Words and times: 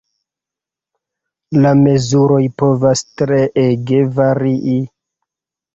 La 1.65 1.75
mezuroj 1.83 2.41
povas 2.63 3.07
treege 3.23 4.03
varii. 4.19 4.85